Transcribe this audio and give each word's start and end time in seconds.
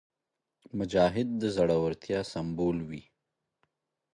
مجاهد 0.77 1.29
د 1.41 1.43
زړورتیا 1.55 2.19
سمبول 2.33 2.77
وي. 2.89 3.03